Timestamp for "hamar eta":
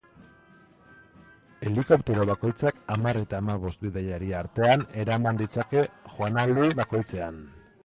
2.95-3.41